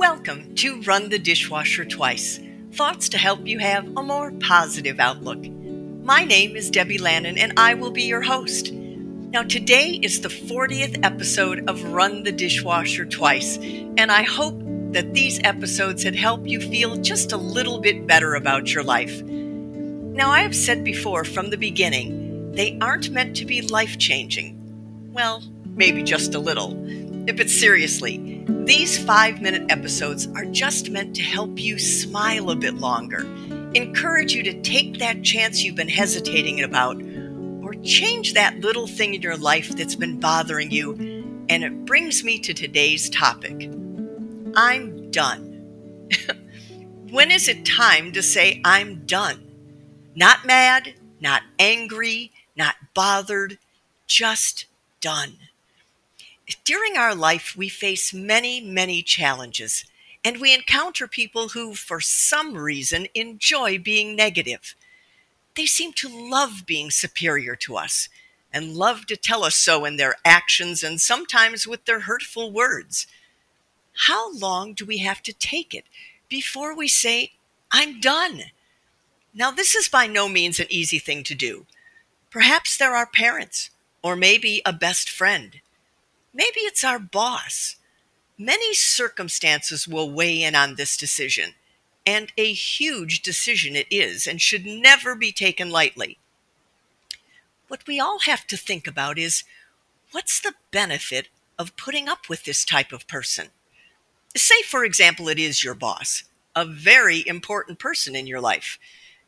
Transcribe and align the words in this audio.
Welcome 0.00 0.54
to 0.54 0.80
Run 0.80 1.10
the 1.10 1.18
Dishwasher 1.18 1.84
Twice 1.84 2.40
thoughts 2.72 3.10
to 3.10 3.18
help 3.18 3.46
you 3.46 3.58
have 3.58 3.86
a 3.98 4.02
more 4.02 4.32
positive 4.40 4.98
outlook. 4.98 5.46
My 5.46 6.24
name 6.24 6.56
is 6.56 6.70
Debbie 6.70 6.96
Lannen, 6.96 7.36
and 7.36 7.52
I 7.58 7.74
will 7.74 7.90
be 7.90 8.04
your 8.04 8.22
host. 8.22 8.72
Now, 8.72 9.42
today 9.42 10.00
is 10.00 10.22
the 10.22 10.30
40th 10.30 11.04
episode 11.04 11.68
of 11.68 11.84
Run 11.84 12.22
the 12.22 12.32
Dishwasher 12.32 13.04
Twice, 13.04 13.58
and 13.58 14.10
I 14.10 14.22
hope 14.22 14.58
that 14.92 15.12
these 15.12 15.38
episodes 15.44 16.02
had 16.02 16.16
helped 16.16 16.46
you 16.46 16.60
feel 16.62 16.96
just 16.96 17.32
a 17.32 17.36
little 17.36 17.78
bit 17.78 18.06
better 18.06 18.36
about 18.36 18.72
your 18.72 18.82
life. 18.82 19.20
Now, 19.22 20.30
I 20.30 20.40
have 20.40 20.56
said 20.56 20.82
before 20.82 21.24
from 21.24 21.50
the 21.50 21.58
beginning, 21.58 22.52
they 22.52 22.78
aren't 22.80 23.10
meant 23.10 23.36
to 23.36 23.44
be 23.44 23.60
life 23.60 23.98
changing. 23.98 25.12
Well, 25.12 25.42
maybe 25.66 26.02
just 26.02 26.34
a 26.34 26.38
little. 26.38 26.74
But 27.36 27.48
seriously, 27.48 28.44
these 28.64 29.02
five 29.04 29.40
minute 29.40 29.70
episodes 29.70 30.26
are 30.34 30.44
just 30.44 30.90
meant 30.90 31.14
to 31.16 31.22
help 31.22 31.58
you 31.58 31.78
smile 31.78 32.50
a 32.50 32.56
bit 32.56 32.74
longer, 32.74 33.20
encourage 33.74 34.34
you 34.34 34.42
to 34.42 34.60
take 34.62 34.98
that 34.98 35.22
chance 35.22 35.62
you've 35.62 35.76
been 35.76 35.88
hesitating 35.88 36.62
about, 36.62 37.00
or 37.62 37.74
change 37.82 38.34
that 38.34 38.60
little 38.60 38.86
thing 38.86 39.14
in 39.14 39.22
your 39.22 39.36
life 39.36 39.70
that's 39.70 39.94
been 39.94 40.18
bothering 40.18 40.70
you. 40.70 40.94
And 41.48 41.64
it 41.64 41.84
brings 41.84 42.24
me 42.24 42.38
to 42.40 42.52
today's 42.52 43.08
topic 43.10 43.70
I'm 44.56 45.10
done. 45.10 46.08
when 47.10 47.30
is 47.30 47.48
it 47.48 47.64
time 47.64 48.12
to 48.12 48.22
say 48.22 48.60
I'm 48.64 49.06
done? 49.06 49.46
Not 50.14 50.46
mad, 50.46 50.94
not 51.20 51.42
angry, 51.58 52.32
not 52.56 52.74
bothered, 52.94 53.58
just 54.06 54.66
done. 55.00 55.38
During 56.64 56.96
our 56.96 57.14
life, 57.14 57.54
we 57.56 57.68
face 57.68 58.12
many, 58.12 58.60
many 58.60 59.02
challenges, 59.02 59.84
and 60.24 60.40
we 60.40 60.54
encounter 60.54 61.06
people 61.06 61.50
who, 61.50 61.74
for 61.74 62.00
some 62.00 62.56
reason, 62.56 63.06
enjoy 63.14 63.78
being 63.78 64.16
negative. 64.16 64.74
They 65.54 65.66
seem 65.66 65.92
to 65.94 66.08
love 66.08 66.64
being 66.66 66.90
superior 66.90 67.56
to 67.56 67.76
us 67.76 68.08
and 68.52 68.74
love 68.76 69.06
to 69.06 69.16
tell 69.16 69.44
us 69.44 69.56
so 69.56 69.84
in 69.84 69.96
their 69.96 70.16
actions 70.24 70.82
and 70.82 71.00
sometimes 71.00 71.66
with 71.66 71.84
their 71.84 72.00
hurtful 72.00 72.50
words. 72.50 73.06
How 74.06 74.32
long 74.32 74.74
do 74.74 74.84
we 74.84 74.98
have 74.98 75.22
to 75.22 75.32
take 75.32 75.74
it 75.74 75.84
before 76.28 76.74
we 76.74 76.88
say, 76.88 77.32
I'm 77.70 78.00
done? 78.00 78.44
Now, 79.32 79.50
this 79.50 79.74
is 79.74 79.88
by 79.88 80.06
no 80.06 80.28
means 80.28 80.58
an 80.58 80.66
easy 80.70 80.98
thing 80.98 81.22
to 81.24 81.34
do. 81.34 81.66
Perhaps 82.30 82.76
there 82.76 82.94
are 82.94 83.06
parents, 83.06 83.70
or 84.02 84.16
maybe 84.16 84.62
a 84.64 84.72
best 84.72 85.08
friend. 85.08 85.60
Maybe 86.32 86.60
it's 86.60 86.84
our 86.84 86.98
boss. 86.98 87.76
Many 88.38 88.72
circumstances 88.72 89.88
will 89.88 90.10
weigh 90.10 90.42
in 90.42 90.54
on 90.54 90.76
this 90.76 90.96
decision, 90.96 91.54
and 92.06 92.32
a 92.38 92.52
huge 92.52 93.22
decision 93.22 93.76
it 93.76 93.86
is 93.90 94.26
and 94.26 94.40
should 94.40 94.64
never 94.64 95.14
be 95.14 95.32
taken 95.32 95.70
lightly. 95.70 96.18
What 97.68 97.86
we 97.86 98.00
all 98.00 98.20
have 98.20 98.46
to 98.48 98.56
think 98.56 98.86
about 98.86 99.18
is 99.18 99.44
what's 100.12 100.40
the 100.40 100.54
benefit 100.70 101.28
of 101.58 101.76
putting 101.76 102.08
up 102.08 102.28
with 102.28 102.44
this 102.44 102.64
type 102.64 102.92
of 102.92 103.06
person? 103.06 103.48
Say, 104.36 104.62
for 104.62 104.84
example, 104.84 105.28
it 105.28 105.38
is 105.38 105.62
your 105.62 105.74
boss, 105.74 106.24
a 106.54 106.64
very 106.64 107.26
important 107.26 107.78
person 107.78 108.16
in 108.16 108.26
your 108.26 108.40
life. 108.40 108.78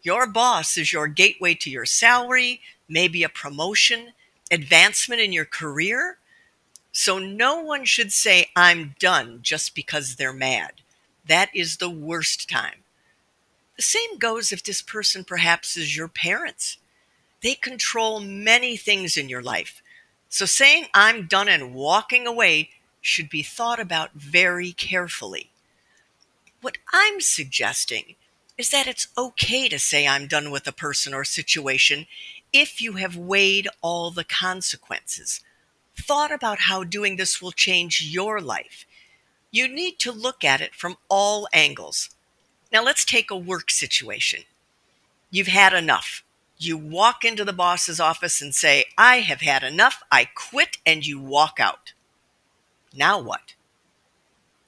Your 0.02 0.26
boss 0.26 0.76
is 0.78 0.92
your 0.92 1.06
gateway 1.06 1.54
to 1.54 1.70
your 1.70 1.84
salary, 1.84 2.60
maybe 2.88 3.22
a 3.22 3.28
promotion, 3.28 4.12
advancement 4.50 5.20
in 5.20 5.32
your 5.32 5.44
career, 5.44 6.18
so 6.92 7.18
no 7.18 7.60
one 7.60 7.86
should 7.86 8.12
say, 8.12 8.50
I'm 8.54 8.94
done 8.98 9.40
just 9.42 9.74
because 9.74 10.16
they're 10.16 10.32
mad. 10.32 10.74
That 11.26 11.48
is 11.54 11.78
the 11.78 11.90
worst 11.90 12.48
time. 12.50 12.84
The 13.76 13.82
same 13.82 14.18
goes 14.18 14.52
if 14.52 14.62
this 14.62 14.82
person 14.82 15.24
perhaps 15.24 15.76
is 15.76 15.96
your 15.96 16.08
parents. 16.08 16.76
They 17.42 17.54
control 17.54 18.20
many 18.20 18.76
things 18.76 19.16
in 19.16 19.30
your 19.30 19.42
life. 19.42 19.82
So 20.28 20.44
saying, 20.44 20.86
I'm 20.92 21.26
done 21.26 21.48
and 21.48 21.74
walking 21.74 22.26
away 22.26 22.70
should 23.00 23.30
be 23.30 23.42
thought 23.42 23.80
about 23.80 24.12
very 24.12 24.72
carefully. 24.72 25.50
What 26.60 26.78
I'm 26.92 27.20
suggesting 27.20 28.14
is 28.58 28.70
that 28.70 28.86
it's 28.86 29.08
okay 29.16 29.68
to 29.68 29.78
say 29.78 30.06
I'm 30.06 30.28
done 30.28 30.50
with 30.50 30.68
a 30.68 30.72
person 30.72 31.14
or 31.14 31.24
situation 31.24 32.06
if 32.52 32.80
you 32.80 32.92
have 32.92 33.16
weighed 33.16 33.66
all 33.80 34.10
the 34.10 34.24
consequences 34.24 35.40
thought 35.96 36.32
about 36.32 36.60
how 36.60 36.84
doing 36.84 37.16
this 37.16 37.40
will 37.40 37.52
change 37.52 38.02
your 38.02 38.40
life. 38.40 38.86
You 39.50 39.68
need 39.68 39.98
to 40.00 40.12
look 40.12 40.44
at 40.44 40.60
it 40.60 40.74
from 40.74 40.96
all 41.08 41.48
angles. 41.52 42.10
Now, 42.72 42.82
let's 42.82 43.04
take 43.04 43.30
a 43.30 43.36
work 43.36 43.70
situation. 43.70 44.44
You've 45.30 45.48
had 45.48 45.74
enough. 45.74 46.24
You 46.58 46.78
walk 46.78 47.24
into 47.24 47.44
the 47.44 47.52
boss's 47.52 48.00
office 48.00 48.40
and 48.40 48.54
say, 48.54 48.86
I 48.96 49.20
have 49.20 49.40
had 49.40 49.62
enough. 49.62 50.02
I 50.10 50.26
quit, 50.34 50.78
and 50.86 51.06
you 51.06 51.20
walk 51.20 51.58
out. 51.58 51.92
Now 52.94 53.20
what? 53.20 53.54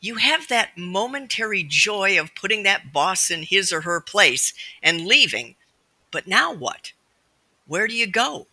You 0.01 0.17
have 0.17 0.49
that 0.49 0.77
momentary 0.77 1.63
joy 1.63 2.21
of 2.21 2.35
putting 2.35 2.63
that 2.65 2.93
boss 2.93 3.31
in 3.31 3.43
his 3.43 3.73
or 3.73 3.83
her 3.83 4.01
place 4.01 4.53
and 4.83 5.07
leaving. 5.07 5.57
But 6.11 6.27
now 6.27 6.53
what? 6.53 6.93
Where 7.67 7.89
do 7.89 7.95
you 7.95 8.07
go? 8.07 8.47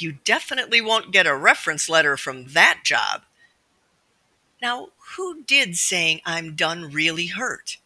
You 0.00 0.18
definitely 0.24 0.80
won't 0.80 1.12
get 1.12 1.26
a 1.26 1.36
reference 1.36 1.88
letter 1.88 2.16
from 2.16 2.48
that 2.48 2.80
job. 2.84 3.22
Now, 4.60 4.88
who 5.16 5.42
did 5.42 5.76
saying 5.76 6.20
I'm 6.24 6.54
done 6.54 6.90
really 6.90 7.26
hurt? 7.26 7.78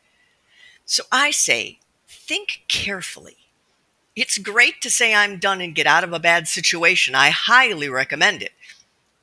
So 0.85 1.05
I 1.13 1.31
say, 1.31 1.79
think 2.09 2.63
carefully. 2.69 3.37
It's 4.15 4.39
great 4.39 4.81
to 4.83 4.91
say 4.91 5.15
I'm 5.15 5.39
done 5.39 5.61
and 5.61 5.75
get 5.75 5.87
out 5.87 6.05
of 6.05 6.13
a 6.13 6.19
bad 6.19 6.49
situation. 6.49 7.15
I 7.15 7.31
highly 7.31 7.89
recommend 7.89 8.43
it. 8.43 8.53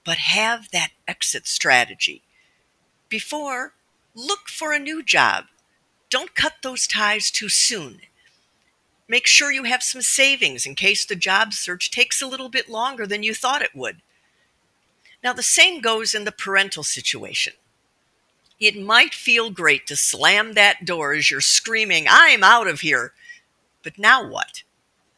But 0.03 0.17
have 0.17 0.71
that 0.71 0.89
exit 1.07 1.47
strategy. 1.47 2.23
Before, 3.07 3.73
look 4.15 4.47
for 4.47 4.73
a 4.73 4.79
new 4.79 5.03
job. 5.03 5.45
Don't 6.09 6.33
cut 6.33 6.53
those 6.63 6.87
ties 6.87 7.29
too 7.29 7.49
soon. 7.49 8.01
Make 9.09 9.25
sure 9.25 9.51
you 9.51 9.63
have 9.63 9.81
some 9.81 10.03
savings 10.03 10.67
in 10.67 10.75
case 10.75 11.03
the 11.03 11.15
job 11.15 11.51
search 11.53 11.89
takes 11.89 12.21
a 12.21 12.27
little 12.27 12.47
bit 12.47 12.69
longer 12.69 13.07
than 13.07 13.23
you 13.23 13.33
thought 13.33 13.63
it 13.63 13.75
would. 13.75 14.03
Now, 15.23 15.33
the 15.33 15.43
same 15.43 15.81
goes 15.81 16.13
in 16.13 16.25
the 16.25 16.31
parental 16.31 16.83
situation. 16.83 17.53
It 18.59 18.79
might 18.79 19.13
feel 19.15 19.49
great 19.49 19.87
to 19.87 19.95
slam 19.95 20.53
that 20.53 20.85
door 20.85 21.13
as 21.13 21.31
you're 21.31 21.41
screaming, 21.41 22.05
I'm 22.07 22.43
out 22.43 22.67
of 22.67 22.81
here. 22.81 23.13
But 23.83 23.97
now 23.97 24.25
what? 24.25 24.63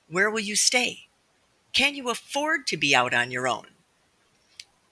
Where 0.08 0.30
will 0.30 0.40
you 0.40 0.56
stay? 0.56 1.08
Can 1.74 1.94
you 1.94 2.10
afford 2.10 2.68
to 2.68 2.78
be 2.78 2.96
out 2.96 3.14
on 3.14 3.30
your 3.30 3.48
own? 3.48 3.68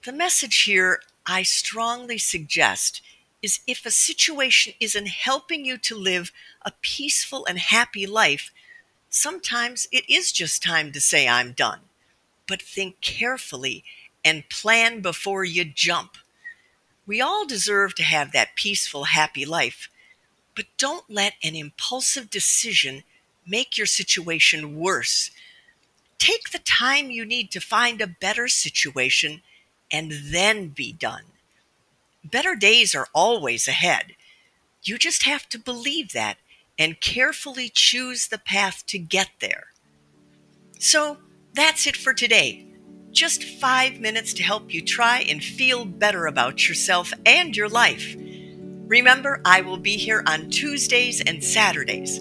The 0.04 0.12
message 0.12 0.62
here 0.62 1.00
I 1.26 1.42
strongly 1.42 2.18
suggest 2.18 3.00
is 3.40 3.60
if 3.66 3.86
a 3.86 3.90
situation 3.90 4.74
isn't 4.80 5.08
helping 5.08 5.64
you 5.64 5.78
to 5.78 5.94
live 5.94 6.32
a 6.62 6.72
peaceful 6.82 7.46
and 7.46 7.58
happy 7.58 8.06
life, 8.06 8.50
Sometimes 9.10 9.88
it 9.90 10.08
is 10.08 10.30
just 10.30 10.62
time 10.62 10.92
to 10.92 11.00
say, 11.00 11.26
I'm 11.26 11.52
done. 11.52 11.80
But 12.46 12.62
think 12.62 13.00
carefully 13.00 13.84
and 14.24 14.48
plan 14.48 15.00
before 15.00 15.44
you 15.44 15.64
jump. 15.64 16.16
We 17.06 17.20
all 17.20 17.44
deserve 17.44 17.96
to 17.96 18.04
have 18.04 18.30
that 18.32 18.54
peaceful, 18.54 19.04
happy 19.04 19.44
life, 19.44 19.88
but 20.54 20.66
don't 20.78 21.10
let 21.10 21.34
an 21.42 21.56
impulsive 21.56 22.30
decision 22.30 23.02
make 23.46 23.76
your 23.76 23.86
situation 23.86 24.78
worse. 24.78 25.30
Take 26.18 26.50
the 26.50 26.60
time 26.60 27.10
you 27.10 27.24
need 27.24 27.50
to 27.50 27.60
find 27.60 28.00
a 28.00 28.06
better 28.06 28.46
situation 28.46 29.42
and 29.92 30.12
then 30.12 30.68
be 30.68 30.92
done. 30.92 31.24
Better 32.22 32.54
days 32.54 32.94
are 32.94 33.08
always 33.12 33.66
ahead. 33.66 34.14
You 34.84 34.98
just 34.98 35.24
have 35.24 35.48
to 35.48 35.58
believe 35.58 36.12
that 36.12 36.36
and 36.80 37.00
carefully 37.00 37.70
choose 37.72 38.26
the 38.28 38.38
path 38.38 38.84
to 38.86 38.98
get 38.98 39.28
there. 39.40 39.66
So 40.80 41.18
that's 41.52 41.86
it 41.86 41.96
for 41.96 42.12
today. 42.14 42.66
Just 43.12 43.44
five 43.44 44.00
minutes 44.00 44.32
to 44.34 44.42
help 44.42 44.72
you 44.72 44.82
try 44.82 45.20
and 45.28 45.44
feel 45.44 45.84
better 45.84 46.26
about 46.26 46.68
yourself 46.68 47.12
and 47.26 47.54
your 47.54 47.68
life. 47.68 48.16
Remember, 48.16 49.42
I 49.44 49.60
will 49.60 49.76
be 49.76 49.96
here 49.96 50.24
on 50.26 50.48
Tuesdays 50.48 51.20
and 51.20 51.44
Saturdays. 51.44 52.18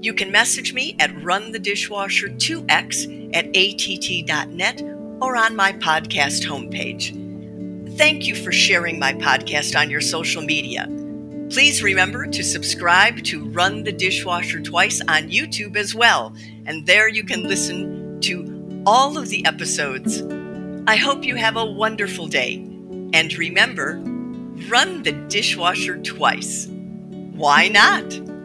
You 0.00 0.14
can 0.14 0.30
message 0.30 0.72
me 0.72 0.94
at 1.00 1.10
runthedishwasher2x 1.10 3.34
at 3.34 3.46
att.net 3.56 4.82
or 5.20 5.36
on 5.36 5.56
my 5.56 5.72
podcast 5.72 6.46
homepage. 6.46 7.26
Thank 7.96 8.26
you 8.26 8.36
for 8.36 8.52
sharing 8.52 8.98
my 8.98 9.14
podcast 9.14 9.74
on 9.78 9.88
your 9.90 10.02
social 10.02 10.42
media. 10.42 10.86
Please 11.50 11.80
remember 11.80 12.26
to 12.26 12.42
subscribe 12.42 13.22
to 13.24 13.44
Run 13.50 13.84
the 13.84 13.92
Dishwasher 13.92 14.60
Twice 14.60 15.00
on 15.02 15.30
YouTube 15.30 15.76
as 15.76 15.94
well, 15.94 16.34
and 16.66 16.84
there 16.86 17.08
you 17.08 17.22
can 17.22 17.44
listen 17.44 18.20
to 18.22 18.82
all 18.84 19.16
of 19.16 19.28
the 19.28 19.46
episodes. 19.46 20.22
I 20.88 20.96
hope 20.96 21.24
you 21.24 21.36
have 21.36 21.56
a 21.56 21.64
wonderful 21.64 22.26
day, 22.26 22.56
and 23.12 23.32
remember, 23.38 24.00
run 24.68 25.04
the 25.04 25.12
dishwasher 25.28 25.98
twice. 26.02 26.66
Why 26.66 27.68
not? 27.68 28.35